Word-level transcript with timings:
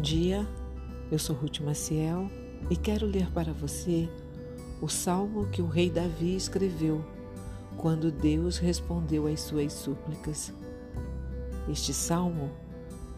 dia, 0.00 0.46
eu 1.12 1.18
sou 1.18 1.36
Ruth 1.36 1.60
Maciel 1.60 2.30
e 2.70 2.76
quero 2.76 3.06
ler 3.06 3.30
para 3.32 3.52
você 3.52 4.08
o 4.80 4.88
salmo 4.88 5.46
que 5.48 5.60
o 5.60 5.68
rei 5.68 5.90
Davi 5.90 6.34
escreveu 6.34 7.04
quando 7.76 8.10
Deus 8.10 8.56
respondeu 8.56 9.26
às 9.26 9.40
suas 9.40 9.74
súplicas. 9.74 10.54
Este 11.68 11.92
salmo 11.92 12.50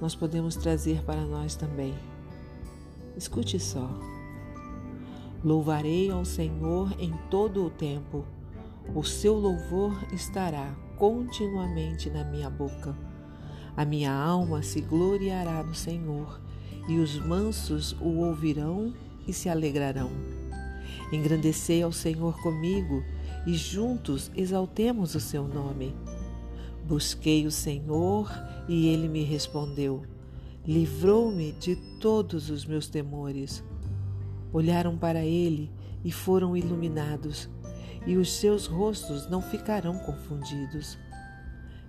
nós 0.01 0.17
podemos 0.17 0.57
trazer 0.57 1.03
para 1.05 1.21
nós 1.25 1.55
também. 1.55 1.95
Escute 3.17 3.61
só. 3.61 3.89
Louvarei 5.45 6.11
ao 6.11 6.25
Senhor 6.25 6.93
em 6.99 7.13
todo 7.31 7.65
o 7.65 7.71
tempo, 7.71 8.25
o 8.93 9.05
seu 9.05 9.35
louvor 9.35 9.97
estará 10.13 10.75
continuamente 10.97 12.11
na 12.11 12.25
minha 12.25 12.51
boca. 12.51 12.97
A 13.77 13.85
minha 13.85 14.13
alma 14.13 14.63
se 14.63 14.81
gloriará 14.81 15.63
no 15.63 15.75
Senhor, 15.75 16.41
e 16.89 16.99
os 16.99 17.19
mansos 17.19 17.93
o 18.01 18.19
ouvirão 18.21 18.93
e 19.27 19.33
se 19.33 19.49
alegrarão. 19.49 20.11
Engrandecei 21.13 21.83
ao 21.83 21.93
Senhor 21.93 22.41
comigo, 22.43 23.05
e 23.47 23.55
juntos 23.55 24.31
exaltemos 24.35 25.15
o 25.15 25.21
seu 25.21 25.47
nome. 25.47 25.95
Busquei 26.87 27.47
o 27.47 27.51
Senhor 27.51 28.31
e 28.69 28.89
ele 28.89 29.09
me 29.09 29.23
respondeu. 29.23 30.03
Livrou-me 30.67 31.53
de 31.53 31.77
todos 32.01 32.51
os 32.51 32.65
meus 32.65 32.87
temores. 32.87 33.65
Olharam 34.53 34.97
para 34.97 35.25
ele 35.25 35.71
e 36.05 36.13
foram 36.13 36.57
iluminados, 36.57 37.49
e 38.07 38.17
os 38.17 38.33
seus 38.33 38.67
rostos 38.67 39.29
não 39.29 39.43
ficarão 39.43 39.99
confundidos. 39.99 40.99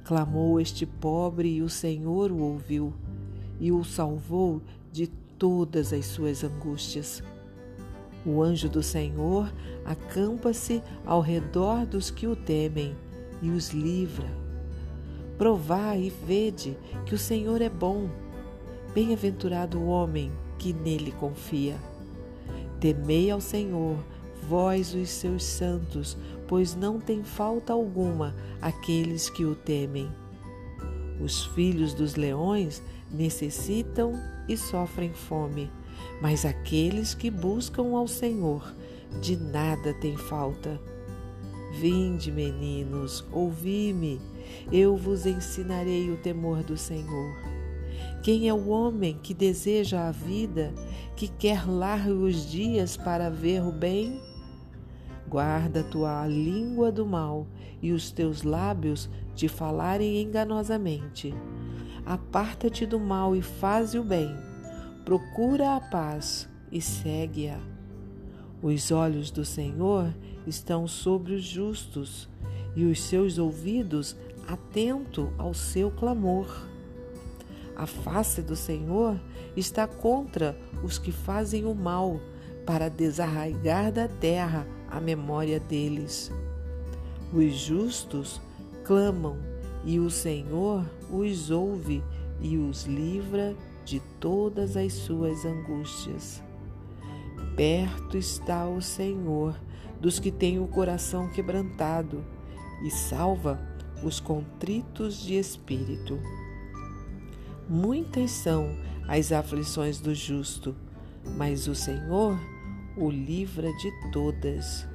Clamou 0.04 0.60
este 0.60 0.86
pobre 0.86 1.55
e 1.55 1.62
o 1.62 1.70
Senhor 1.70 2.32
o 2.32 2.40
ouviu 2.40 2.94
e 3.60 3.72
o 3.72 3.84
salvou 3.84 4.62
de 4.94 5.08
todas 5.40 5.91
as 5.91 6.05
suas 6.05 6.44
angústias. 6.44 7.24
O 8.24 8.41
anjo 8.41 8.70
do 8.70 8.84
Senhor 8.84 9.52
acampa-se 9.84 10.82
ao 11.05 11.20
redor 11.20 11.85
dos 11.85 12.10
que 12.10 12.27
o 12.27 12.35
temem 12.35 12.96
e 13.41 13.50
os 13.50 13.72
livra. 13.72 14.27
Provai 15.38 16.04
e 16.04 16.10
vede 16.10 16.77
que 17.05 17.16
o 17.16 17.18
Senhor 17.18 17.62
é 17.62 17.70
bom. 17.70 18.08
Bem-aventurado 18.94 19.80
o 19.80 19.88
homem 19.88 20.32
que 20.60 20.72
nele 20.72 21.12
confia. 21.12 21.76
Temei 22.80 23.32
ao 23.32 23.41
Senhor, 23.41 23.98
vós 24.48 24.94
os 24.94 25.10
seus 25.10 25.44
santos, 25.44 26.16
pois 26.48 26.76
não 26.76 27.00
tem 27.00 27.24
falta 27.24 27.74
alguma 27.74 28.35
aqueles 28.62 29.30
que 29.30 29.44
o 29.44 29.55
temem. 29.55 30.10
Os 31.22 31.46
filhos 31.46 31.94
dos 31.94 32.16
leões 32.16 32.82
necessitam 33.12 34.14
e 34.48 34.58
sofrem 34.58 35.14
fome, 35.14 35.70
mas 36.22 36.46
aqueles 36.46 37.14
que 37.14 37.30
buscam 37.30 37.96
ao 37.96 38.08
Senhor 38.08 38.74
de 39.22 39.38
nada 39.38 39.94
têm 39.96 40.18
falta. 40.18 40.80
Vinde, 41.80 42.32
meninos, 42.32 43.26
ouvi-me, 43.32 44.20
eu 44.72 44.96
vos 44.96 45.26
ensinarei 45.26 46.12
o 46.12 46.18
temor 46.18 46.64
do 46.64 46.78
Senhor. 46.78 47.36
Quem 48.22 48.48
é 48.48 48.54
o 48.54 48.70
homem 48.70 49.20
que 49.22 49.34
deseja 49.34 50.08
a 50.08 50.12
vida, 50.12 50.74
que 51.16 51.28
quer 51.28 51.68
largos 51.68 52.50
dias 52.50 52.96
para 52.96 53.30
ver 53.30 53.62
o 53.64 53.72
bem? 53.72 54.22
Guarda 55.34 55.81
tua 55.81 56.27
língua 56.27 56.91
do 56.91 57.07
mal 57.07 57.48
e 57.81 57.91
os 57.91 58.12
teus 58.12 58.43
lábios 58.43 59.09
de 59.34 59.48
falarem 59.48 60.21
enganosamente. 60.21 61.34
Aparta-te 62.05 62.85
do 62.85 62.99
mal 62.99 63.35
e 63.35 63.41
faze 63.41 63.98
o 63.98 64.03
bem. 64.03 64.29
Procura 65.03 65.75
a 65.75 65.79
paz 65.79 66.47
e 66.72 66.79
segue-a. 66.79 67.57
Os 68.61 68.91
olhos 68.91 69.31
do 69.31 69.43
Senhor 69.43 70.13
estão 70.45 70.88
sobre 70.88 71.33
os 71.33 71.43
justos 71.43 72.29
e 72.75 72.85
os 72.85 73.01
seus 73.01 73.39
ouvidos 73.39 74.16
atento 74.47 75.33
ao 75.39 75.51
seu 75.51 75.89
clamor. 75.89 76.45
A 77.75 77.88
face 77.88 78.43
do 78.43 78.55
Senhor 78.55 79.19
está 79.57 79.88
contra 79.88 80.55
os 80.83 80.99
que 80.99 81.11
fazem 81.11 81.66
o 81.66 81.73
mal, 81.73 82.22
para 82.67 82.88
desarraigar 82.88 83.91
da 83.91 84.07
terra 84.07 84.67
a 84.93 85.01
memória 85.01 85.59
deles. 85.59 86.31
Os 87.33 87.53
justos 87.53 88.39
clamam 88.83 89.37
e 89.83 89.99
o 89.99 90.09
Senhor 90.09 90.85
os 91.09 91.49
ouve 91.49 92.03
e 92.39 92.57
os 92.57 92.83
livra 92.83 93.55
de 93.83 93.99
todas 94.19 94.77
as 94.77 94.93
suas 94.93 95.43
angústias. 95.45 96.43
Perto 97.55 98.17
está 98.17 98.67
o 98.67 98.81
Senhor 98.81 99.59
dos 99.99 100.19
que 100.19 100.31
têm 100.31 100.59
o 100.59 100.67
coração 100.67 101.27
quebrantado 101.29 102.23
e 102.83 102.91
salva 102.91 103.59
os 104.03 104.19
contritos 104.19 105.17
de 105.17 105.35
espírito. 105.35 106.19
Muitas 107.67 108.29
são 108.29 108.77
as 109.07 109.31
aflições 109.31 109.99
do 109.99 110.13
justo, 110.13 110.75
mas 111.35 111.67
o 111.67 111.73
Senhor 111.73 112.37
o 112.97 113.09
livra 113.09 113.71
de 113.73 113.91
todas. 114.11 114.87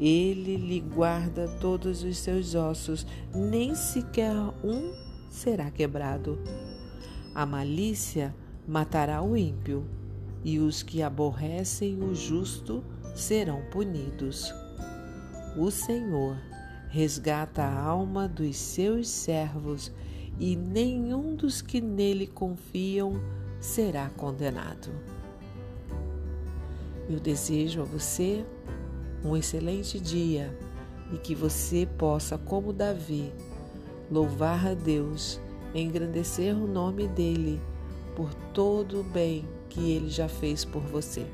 Ele 0.00 0.56
lhe 0.56 0.80
guarda 0.80 1.48
todos 1.60 2.02
os 2.02 2.18
seus 2.18 2.54
ossos, 2.54 3.06
nem 3.34 3.74
sequer 3.74 4.34
um 4.64 4.92
será 5.30 5.70
quebrado. 5.70 6.38
A 7.34 7.44
malícia 7.44 8.34
matará 8.66 9.22
o 9.22 9.36
ímpio, 9.36 9.86
e 10.44 10.58
os 10.58 10.82
que 10.82 11.02
aborrecem 11.02 12.02
o 12.02 12.14
justo 12.14 12.84
serão 13.14 13.62
punidos. 13.70 14.52
O 15.56 15.70
Senhor 15.70 16.36
resgata 16.88 17.62
a 17.62 17.80
alma 17.80 18.28
dos 18.28 18.56
seus 18.56 19.08
servos, 19.08 19.92
e 20.38 20.56
nenhum 20.56 21.36
dos 21.36 21.62
que 21.62 21.80
nele 21.80 22.26
confiam 22.26 23.20
será 23.60 24.10
condenado. 24.10 24.90
Eu 27.08 27.20
desejo 27.20 27.82
a 27.82 27.84
você 27.84 28.44
um 29.24 29.36
excelente 29.36 30.00
dia 30.00 30.56
e 31.12 31.18
que 31.18 31.34
você 31.34 31.86
possa, 31.98 32.38
como 32.38 32.72
Davi, 32.72 33.32
louvar 34.10 34.66
a 34.66 34.74
Deus, 34.74 35.40
engrandecer 35.74 36.56
o 36.56 36.66
nome 36.66 37.06
dele 37.08 37.60
por 38.16 38.32
todo 38.52 39.00
o 39.00 39.04
bem 39.04 39.46
que 39.68 39.92
ele 39.92 40.08
já 40.08 40.28
fez 40.28 40.64
por 40.64 40.82
você. 40.82 41.26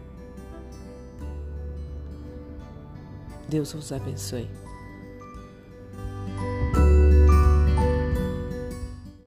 Deus 3.48 3.74
os 3.74 3.92
abençoe. 3.92 4.48